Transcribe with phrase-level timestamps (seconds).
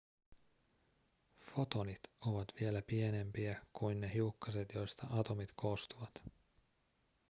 [1.39, 6.23] fotonit ovat vielä pienempiä kuin ne hiukkaset joista atomit koostuvat